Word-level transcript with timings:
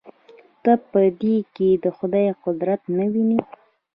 ته 0.63 0.73
په 0.89 0.99
دې 1.21 1.35
کښې 1.53 1.69
د 1.83 1.85
خداى 1.97 2.27
قدرت 2.43 2.81
نه 2.97 3.05
وينې. 3.11 3.39